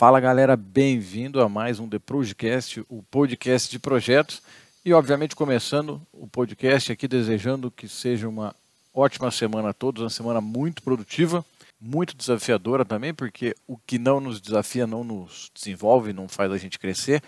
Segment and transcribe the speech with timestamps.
[0.00, 4.40] Fala galera, bem-vindo a mais um The Projecast, o podcast de projetos.
[4.82, 8.54] E obviamente começando o podcast aqui desejando que seja uma
[8.94, 11.44] ótima semana a todos, uma semana muito produtiva,
[11.78, 16.56] muito desafiadora também, porque o que não nos desafia não nos desenvolve, não faz a
[16.56, 17.22] gente crescer.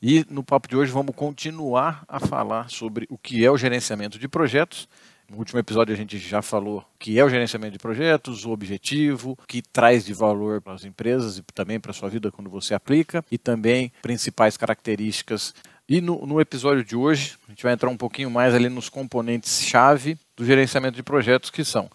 [0.00, 4.18] E no papo de hoje vamos continuar a falar sobre o que é o gerenciamento
[4.18, 4.88] de projetos
[5.28, 8.50] no último episódio a gente já falou o que é o gerenciamento de projetos, o
[8.50, 12.30] objetivo, o que traz de valor para as empresas e também para a sua vida
[12.30, 15.54] quando você aplica, e também principais características.
[15.88, 18.88] E no, no episódio de hoje, a gente vai entrar um pouquinho mais ali nos
[18.88, 21.90] componentes-chave do gerenciamento de projetos, que são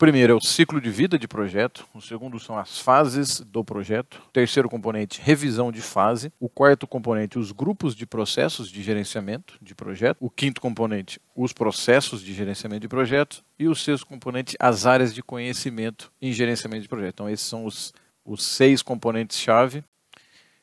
[0.00, 4.22] primeiro é o ciclo de vida de projeto, o segundo são as fases do projeto,
[4.28, 9.58] o terceiro componente, revisão de fase, o quarto componente, os grupos de processos de gerenciamento
[9.60, 14.56] de projeto, o quinto componente, os processos de gerenciamento de projeto e o sexto componente,
[14.58, 17.16] as áreas de conhecimento em gerenciamento de projeto.
[17.16, 17.92] Então esses são os,
[18.24, 19.84] os seis componentes-chave.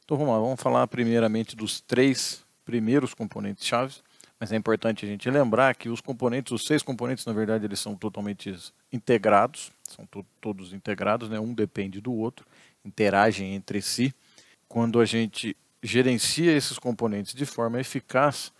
[0.04, 3.98] Então vamos lá, vamos falar primeiramente dos três primeiros componentes-chave.
[4.40, 7.80] Mas é importante a gente lembrar que os componentes, os seis componentes, na verdade, eles
[7.80, 8.54] são totalmente
[8.94, 11.40] integrados, são to todos integrados, né?
[11.40, 12.46] um depende do outro,
[12.86, 14.14] interagem entre si.
[14.68, 18.52] Quando a gente gerencia esses componentes de forma eficaz,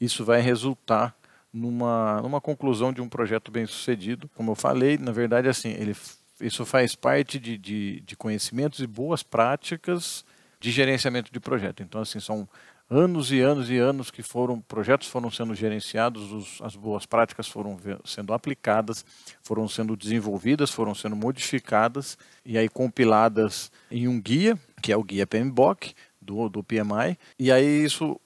[0.00, 1.16] isso vai resultar
[1.52, 4.28] numa, numa conclusão de um projeto bem sucedido.
[4.34, 5.96] Como eu falei, na verdade, assim, ele,
[6.40, 10.24] isso faz parte de, de, de conhecimentos e boas práticas
[10.60, 11.82] de gerenciamento de projeto.
[11.82, 12.48] Então, assim, são
[12.94, 17.48] anos e anos e anos que foram projetos foram sendo gerenciados, os, as boas práticas
[17.48, 19.04] foram sendo aplicadas,
[19.42, 25.02] foram sendo desenvolvidas, foram sendo modificadas e aí compiladas em um guia, que é o
[25.02, 28.20] guia PMBOK do, do PMI, e aí isso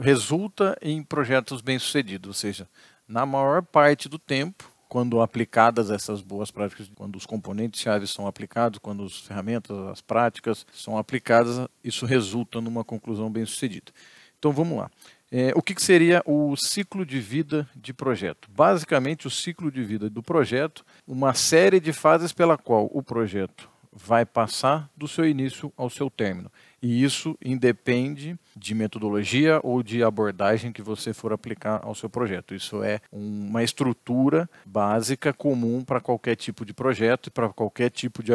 [0.00, 2.68] resulta em projetos bem-sucedidos, ou seja,
[3.08, 8.80] na maior parte do tempo quando aplicadas essas boas práticas, quando os componentes-chave são aplicados,
[8.80, 13.92] quando as ferramentas, as práticas são aplicadas, isso resulta numa conclusão bem sucedida.
[14.36, 14.90] Então vamos lá.
[15.30, 18.50] É, o que, que seria o ciclo de vida de projeto?
[18.50, 23.70] Basicamente, o ciclo de vida do projeto, uma série de fases pela qual o projeto
[23.92, 26.50] vai passar do seu início ao seu término.
[26.82, 32.54] E isso independe de metodologia ou de abordagem que você for aplicar ao seu projeto.
[32.54, 38.22] Isso é uma estrutura básica comum para qualquer tipo de projeto e para qualquer tipo
[38.22, 38.32] de,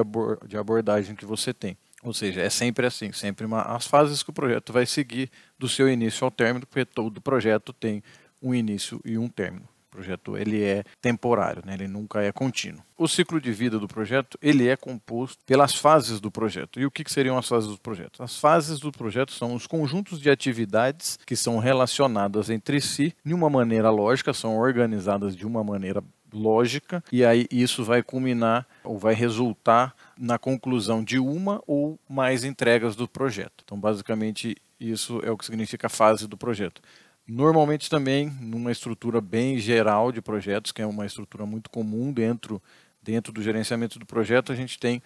[0.47, 1.75] de abordagem que você tem.
[2.03, 5.67] Ou seja, é sempre assim, sempre uma, as fases que o projeto vai seguir do
[5.67, 8.03] seu início ao término, porque todo projeto tem
[8.39, 11.73] um início e um término projeto ele é temporário, né?
[11.73, 12.83] ele nunca é contínuo.
[12.97, 16.79] O ciclo de vida do projeto ele é composto pelas fases do projeto.
[16.79, 18.22] E o que, que seriam as fases do projeto?
[18.22, 23.33] As fases do projeto são os conjuntos de atividades que são relacionadas entre si de
[23.33, 28.97] uma maneira lógica, são organizadas de uma maneira lógica, e aí isso vai culminar ou
[28.97, 33.63] vai resultar na conclusão de uma ou mais entregas do projeto.
[33.63, 36.81] Então, basicamente, isso é o que significa fase do projeto.
[37.28, 42.62] Normalmente também numa estrutura bem geral de projetos, que é uma estrutura muito comum dentro,
[43.02, 45.02] dentro do gerenciamento do projeto, a gente tem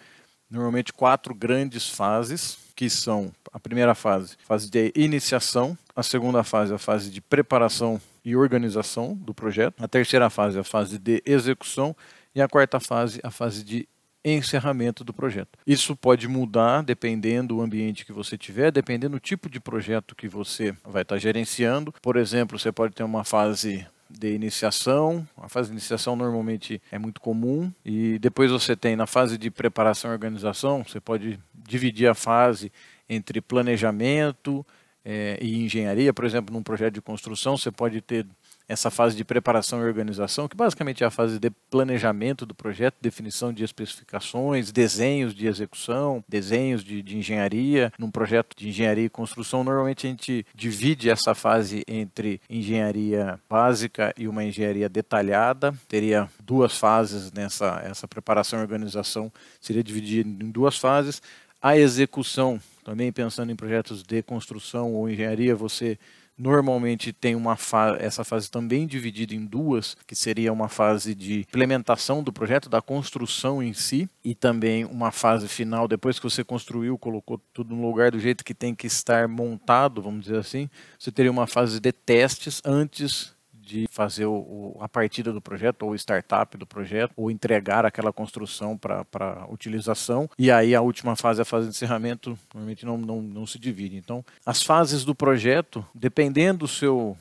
[0.50, 6.74] normalmente quatro grandes fases, que são a primeira fase, fase de iniciação, a segunda fase,
[6.74, 11.96] a fase de preparação e organização do projeto, a terceira fase, a fase de execução
[12.34, 13.88] e a quarta fase, a fase de
[14.24, 15.58] encerramento do projeto.
[15.66, 20.28] Isso pode mudar dependendo do ambiente que você tiver, dependendo do tipo de projeto que
[20.28, 21.94] você vai estar gerenciando.
[22.02, 25.26] Por exemplo, você pode ter uma fase de iniciação.
[25.36, 29.50] A fase de iniciação normalmente é muito comum e depois você tem na fase de
[29.50, 32.72] preparação e organização, você pode dividir a fase
[33.08, 34.66] entre planejamento
[35.04, 36.12] é, e engenharia.
[36.12, 38.26] Por exemplo, num projeto de construção, você pode ter
[38.70, 42.94] essa fase de preparação e organização, que basicamente é a fase de planejamento do projeto,
[43.00, 47.92] definição de especificações, desenhos de execução, desenhos de, de engenharia.
[47.98, 54.14] Num projeto de engenharia e construção, normalmente a gente divide essa fase entre engenharia básica
[54.16, 55.74] e uma engenharia detalhada.
[55.88, 61.20] Teria duas fases nessa essa preparação e organização, seria dividida em duas fases.
[61.60, 65.98] A execução, também pensando em projetos de construção ou engenharia, você
[66.42, 71.40] Normalmente tem uma fa essa fase também dividida em duas, que seria uma fase de
[71.40, 76.42] implementação do projeto, da construção em si, e também uma fase final, depois que você
[76.42, 80.70] construiu, colocou tudo no lugar do jeito que tem que estar montado, vamos dizer assim,
[80.98, 83.34] você teria uma fase de testes antes
[83.70, 88.76] de fazer o, a partida do projeto, ou startup do projeto, ou entregar aquela construção
[88.76, 90.28] para utilização.
[90.36, 93.96] E aí a última fase, a fase de encerramento, normalmente não, não, não se divide.
[93.96, 97.16] Então, as fases do projeto, dependendo do seu,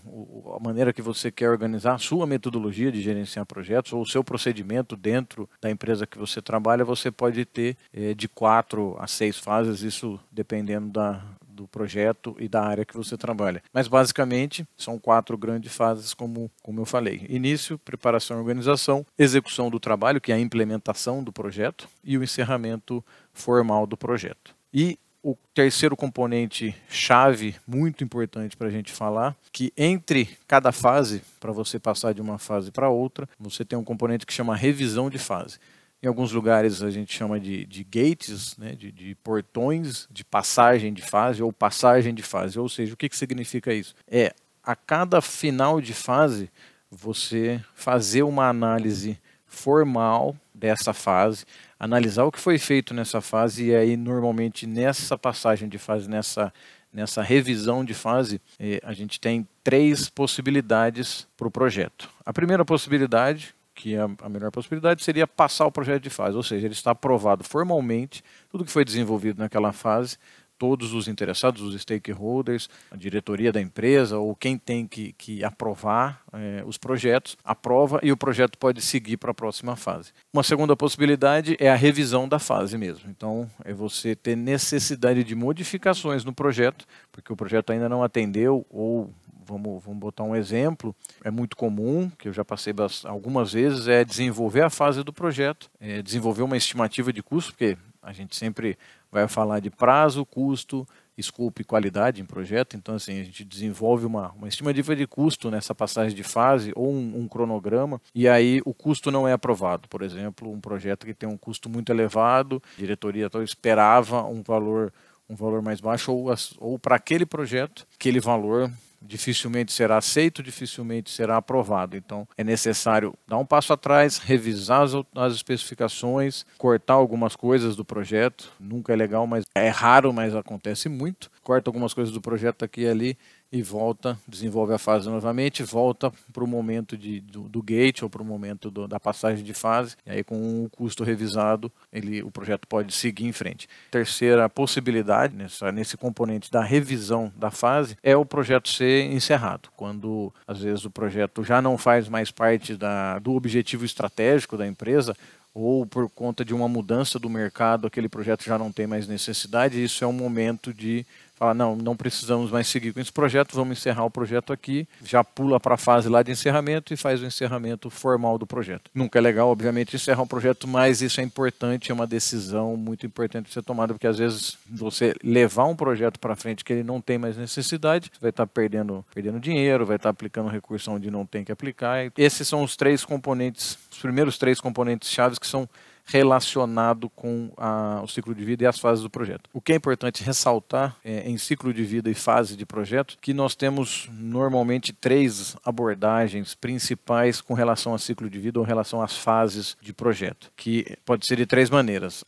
[0.55, 4.23] a maneira que você quer organizar a sua metodologia de gerenciar projetos ou o seu
[4.23, 9.37] procedimento dentro da empresa que você trabalha, você pode ter é, de quatro a seis
[9.37, 11.23] fases, isso dependendo da,
[11.59, 13.61] do projeto e da área que você trabalha.
[13.73, 19.69] Mas basicamente são quatro grandes fases, como, como eu falei: início, preparação e organização, execução
[19.69, 23.03] do trabalho, que é a implementação do projeto, e o encerramento
[23.33, 24.55] formal do projeto.
[24.73, 31.21] E o terceiro componente chave, muito importante para a gente falar, que entre cada fase,
[31.41, 35.09] para você passar de uma fase para outra, você tem um componente que chama revisão
[35.09, 35.59] de fase.
[36.01, 40.93] Em alguns lugares a gente chama de, de gates, né, de, de, portões de passagem
[40.93, 42.57] de fase ou passagem de fase.
[42.57, 43.93] Ou seja, o que, que significa isso?
[44.07, 46.49] É a cada final de fase
[46.89, 51.45] você fazer uma análise formal dessa fase,
[51.79, 56.53] analisar o que foi feito nessa fase e aí normalmente nessa passagem de fase, nessa
[56.91, 62.09] nessa revisão de fase, eh, a gente tem três possibilidades para o projeto.
[62.25, 66.43] A primeira possibilidade, que a, a melhor possibilidade seria passar o projeto de fase, ou
[66.43, 70.17] seja, ele está aprovado formalmente, tudo que foi desenvolvido naquela fase,
[70.57, 76.21] todos os interessados, os stakeholders, a diretoria da empresa ou quem tem que, que aprovar
[76.33, 80.11] é, os projetos, aprova e o projeto pode seguir para a próxima fase.
[80.33, 83.09] Uma segunda possibilidade é a revisão da fase mesmo.
[83.09, 88.65] Então, é você ter necessidade de modificações no projeto, porque o projeto ainda não atendeu
[88.69, 89.13] ou
[89.49, 92.73] vamos, vamos botar um exemplo, é muito comum, que eu já passei
[93.05, 97.77] algumas vezes, é desenvolver a fase do projeto, é desenvolver uma estimativa de custo, porque
[98.01, 98.77] a gente sempre
[99.11, 100.87] vai falar de prazo, custo,
[101.17, 102.77] escopo e qualidade em projeto.
[102.77, 106.91] Então, assim, a gente desenvolve uma, uma estimativa de custo nessa passagem de fase ou
[106.91, 109.87] um, um, cronograma, e aí o custo não é aprovado.
[109.89, 114.41] Por exemplo, um projeto que tem um custo muito elevado, a diretoria então, esperava um
[114.41, 114.93] valor
[115.29, 121.09] um valor mais baixo ou, ou para aquele projeto, aquele valor dificilmente será aceito, dificilmente
[121.09, 121.95] será aprovado.
[121.95, 127.85] Então, é necessário dar um passo atrás, revisar as, as, especificações, cortar algumas coisas do
[127.85, 128.51] projeto.
[128.59, 131.31] Nunca é legal, mas é raro, mas acontece muito.
[131.43, 133.17] Corta algumas coisas do projeto aqui e ali
[133.51, 138.09] e volta, desenvolve a fase novamente, volta para o momento de, do, do, gate ou
[138.09, 142.21] para o momento do, da passagem de fase, e aí com o custo revisado, ele,
[142.21, 143.67] o projeto pode seguir em frente.
[143.89, 150.31] Terceira possibilidade, nessa, nesse componente da revisão da fase, é o projeto ser encerrado, quando
[150.47, 155.15] às vezes o projeto já não faz mais parte da, do objetivo estratégico da empresa,
[155.53, 159.83] ou por conta de uma mudança do mercado, aquele projeto já não tem mais necessidade,
[159.83, 161.05] isso é um momento de
[161.39, 165.23] fala, não, não precisamos mais seguir com esse projeto, vamos encerrar o projeto aqui, já
[165.23, 168.91] pula para a fase lá de encerramento e faz o encerramento formal do projeto.
[168.93, 173.05] Nunca é legal, obviamente, encerrar um projeto, mas isso é importante, é uma decisão muito
[173.05, 176.83] importante de ser tomada, porque às vezes você levar um projeto para frente que ele
[176.83, 180.91] não tem mais necessidade, vai estar tá perdendo, perdendo dinheiro, vai estar tá aplicando recurso
[180.91, 182.11] onde não tem que aplicar.
[182.17, 185.69] Esses são os três componentes, os primeiros três componentes chaves que são
[186.11, 189.49] relacionado com a, o ciclo de vida e as fases do projeto.
[189.53, 193.33] O que é importante ressaltar é, em ciclo de vida e fase de projeto, que
[193.33, 199.15] nós temos normalmente três abordagens principais com relação a ciclo de vida ou relação às
[199.15, 202.23] fases de projeto, que pode ser de três maneiras.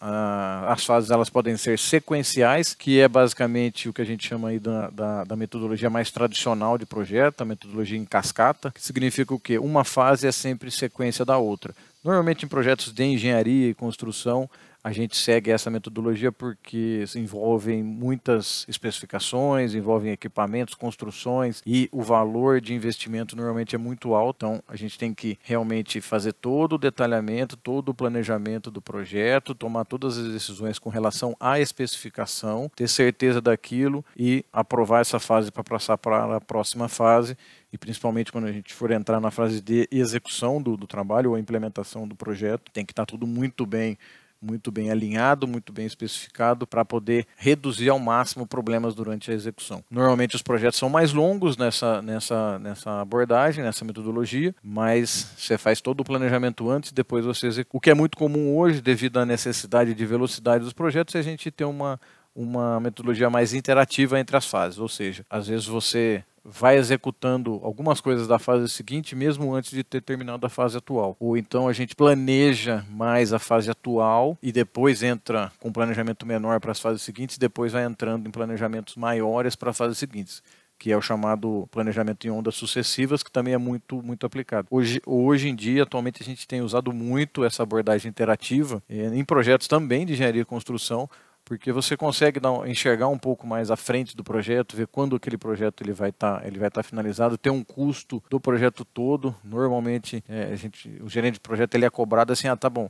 [0.68, 4.60] as fases elas podem ser sequenciais, que é basicamente o que a gente chama aí
[4.60, 9.40] da, da, da metodologia mais tradicional de projeto, a metodologia em cascata, que significa o
[9.40, 9.58] quê?
[9.58, 11.74] Uma fase é sempre sequência da outra.
[12.04, 14.50] Normalmente em projetos de engenharia e construção,
[14.84, 22.60] a gente segue essa metodologia porque envolvem muitas especificações, envolvem equipamentos, construções e o valor
[22.60, 24.46] de investimento normalmente é muito alto.
[24.46, 29.54] Então a gente tem que realmente fazer todo o detalhamento, todo o planejamento do projeto,
[29.54, 35.52] tomar todas as decisões com relação à especificação, ter certeza daquilo e aprovar essa fase
[35.52, 37.38] para passar para a próxima fase
[37.72, 41.38] e principalmente quando a gente for entrar na fase de execução do, do trabalho ou
[41.38, 43.98] implementação do projeto, tem que estar tudo muito bem
[44.42, 49.84] muito bem alinhado, muito bem especificado para poder reduzir ao máximo problemas durante a execução.
[49.90, 55.80] Normalmente os projetos são mais longos nessa, nessa, nessa abordagem, nessa metodologia, mas você faz
[55.80, 57.78] todo o planejamento antes e depois você executa.
[57.78, 61.24] O que é muito comum hoje, devido à necessidade de velocidade dos projetos, é a
[61.24, 62.00] gente ter uma,
[62.36, 68.02] uma metodologia mais interativa entre as fases, ou seja, às vezes você vai executando algumas
[68.02, 71.16] coisas da fase seguinte, mesmo antes de ter terminado a fase atual.
[71.20, 76.60] Ou então a gente planeja mais a fase atual e depois entra com planejamento menor
[76.60, 80.42] para as fases seguintes, depois vai entrando em planejamentos maiores para as fases seguintes
[80.82, 84.68] que é o chamado planejamento em ondas sucessivas, que também é muito, muito aplicado.
[84.72, 89.24] Hoje, hoje em dia, atualmente, a gente tem usado muito essa abordagem interativa eh, em
[89.24, 91.08] projetos também de engenharia e construção,
[91.52, 95.38] porque você consegue dar, enxergar um pouco mais à frente do projeto, ver quando aquele
[95.38, 98.86] projeto ele vai estar tá, ele vai estar tá finalizado, ter um custo do projeto
[98.86, 99.36] todo.
[99.44, 102.90] Normalmente, é, a gente, o gerente de projeto ele é cobrado assim, ah, tá bom,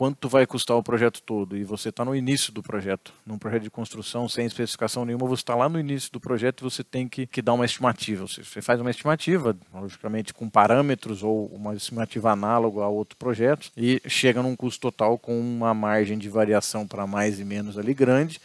[0.00, 3.64] quanto vai custar o projeto todo e você está no início do projeto, num projeto
[3.64, 7.06] de construção sem especificação nenhuma, você está lá no início do projeto e você tem
[7.06, 8.26] que, que dar uma estimativa.
[8.26, 14.00] Você, faz uma estimativa, logicamente com parâmetros ou uma estimativa análoga a outro projeto e
[14.06, 18.40] chega num custo total com uma margem de variação para mais e menos ali grande,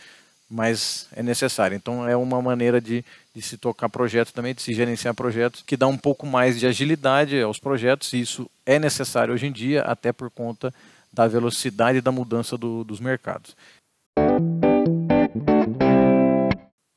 [0.49, 1.73] mas é necessário.
[1.73, 3.01] Então é uma maneira de,
[3.33, 6.67] de se tocar projetos também, de se gerenciar projetos, que dá um pouco mais de
[6.67, 10.73] agilidade aos projetos, e isso é necessário hoje em dia, até por conta
[11.15, 13.55] da velocidade da mudança do, dos mercados.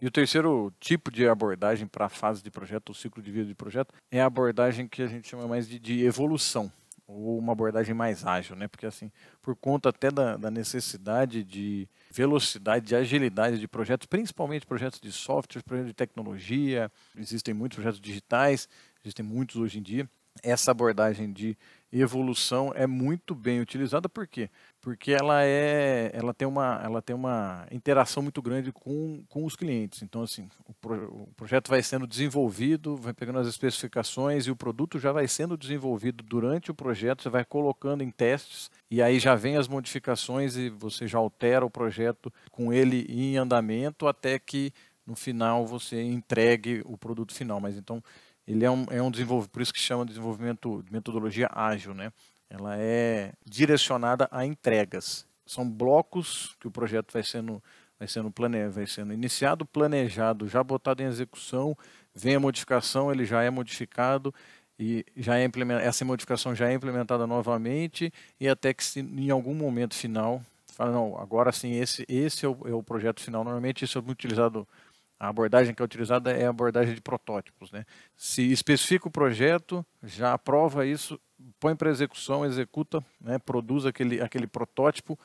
[0.01, 3.47] E o terceiro tipo de abordagem para a fase de projeto, o ciclo de vida
[3.47, 6.71] de projeto, é a abordagem que a gente chama mais de, de evolução,
[7.07, 8.69] ou uma abordagem mais ágil, né?
[8.69, 9.11] Porque assim,
[9.41, 15.11] por conta até da, da, necessidade de velocidade, de agilidade de projetos, principalmente projetos de
[15.11, 18.69] software, projetos de tecnologia, existem muitos projetos digitais,
[19.03, 20.09] existem muitos hoje em dia.
[20.43, 21.57] Essa abordagem de
[21.91, 24.51] evolução é muito bem utilizada, por quê?
[24.81, 29.57] Porque ela, é, ela, tem, uma, ela tem uma interação muito grande com, com os
[29.57, 30.03] clientes.
[30.03, 34.57] Então, assim, o, pro, o projeto vai sendo desenvolvido, vai pegando as especificações e o
[34.57, 39.19] produto já vai sendo desenvolvido durante o projeto, você vai colocando em testes e aí
[39.19, 44.39] já vem as modificações e você já altera o projeto com ele em andamento até
[44.39, 44.73] que
[45.07, 47.59] no final você entregue o produto final.
[47.61, 48.03] Mas então
[48.49, 51.93] ele é um, é um desenvolvimento, por isso que chama de desenvolvimento de metodologia ágil,
[51.93, 52.11] né?
[52.49, 55.27] Ela é direcionada a entregas.
[55.45, 57.63] São blocos que o projeto vai sendo,
[57.99, 61.77] vai sendo, plane, vai sendo iniciado, planejado, já botado em execução,
[62.15, 64.35] vem a modificação, ele já é modificado
[64.79, 65.47] e já é
[65.83, 70.93] essa modificação já é implementada novamente e até que se, em algum momento final fala
[70.93, 74.69] não agora sim esse esse é o, é o projeto final normalmente isso é utilizado
[75.19, 77.73] a abordagem que é utilizada é a abordagem de protótipos.
[77.73, 77.85] Né?
[78.17, 81.21] Se especifica o projeto, já aprova isso,
[81.59, 83.39] põe para execução, executa, né?
[83.39, 85.19] produz aquele, aquele protótipo,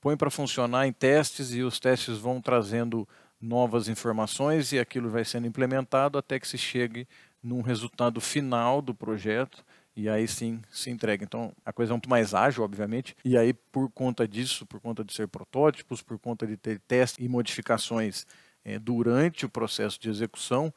[0.00, 3.08] põe para funcionar em testes e os testes vão trazendo
[3.40, 7.08] novas informações e aquilo vai sendo implementado até que se chegue
[7.42, 9.64] num resultado final do projeto
[9.96, 11.24] e aí sim se entrega.
[11.24, 15.04] Então a coisa é muito mais ágil, obviamente, e aí por conta disso, por conta
[15.04, 18.26] de ser protótipos, por conta de ter testes e modificações
[18.64, 20.72] é, durante o processo de execução,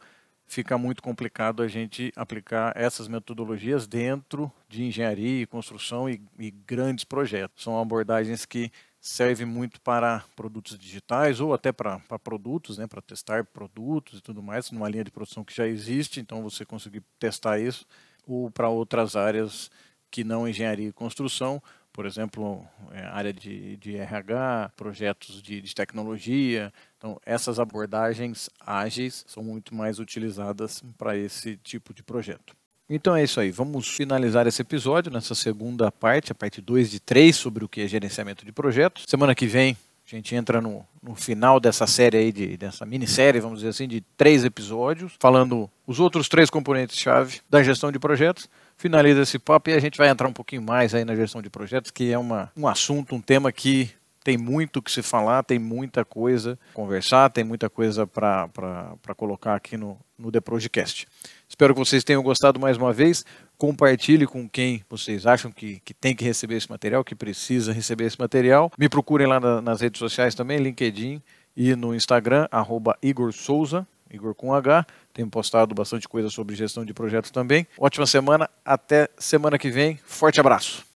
[0.48, 6.52] fica muito complicado a gente aplicar essas metodologias dentro de engenharia e construção e, e
[6.52, 7.64] grandes projetos.
[7.64, 13.46] São abordagens que servem muito para produtos digitais ou até para, produtos, né, para testar
[13.46, 17.60] produtos e tudo mais, numa linha de produção que já existe, então você conseguir testar
[17.60, 17.86] isso,
[18.26, 19.70] ou para outras áreas
[20.10, 21.62] que não engenharia e construção,
[21.96, 22.62] por exemplo,
[22.92, 26.74] é, área de, de RH, projetos de, de, tecnologia.
[26.98, 32.54] Então, essas abordagens ágeis são muito mais utilizadas para esse tipo de projeto.
[32.90, 37.00] Então é isso aí, vamos finalizar esse episódio nessa segunda parte, a parte 2 de
[37.00, 39.06] 3 sobre o que é gerenciamento de projetos.
[39.08, 39.76] Semana que vem
[40.06, 43.88] a gente entra no, no final dessa série aí, de, dessa minissérie, vamos dizer assim,
[43.88, 49.70] de três episódios, falando os outros três componentes-chave da gestão de projetos finaliza esse papo
[49.70, 52.18] e a gente vai entrar um pouquinho mais aí na gestão de projetos, que é
[52.18, 53.92] uma, um assunto, um tema que
[54.26, 58.50] tem muito que se falar, tem muita coisa conversar, tem muita coisa para
[59.16, 61.06] colocar aqui no, no The Projecast.
[61.48, 63.24] Espero que vocês tenham gostado mais uma vez.
[63.56, 68.06] Compartilhe com quem vocês acham que, que tem que receber esse material, que precisa receber
[68.06, 68.72] esse material.
[68.80, 71.22] Me procurem lá na, nas redes sociais também, LinkedIn
[71.56, 74.86] e no Instagram, arroba Igor Souza, Igor com H.
[75.14, 77.68] Tenho postado bastante coisa sobre gestão de projetos também.
[77.78, 80.00] Ótima semana, até semana que vem.
[80.06, 80.95] Forte abraço.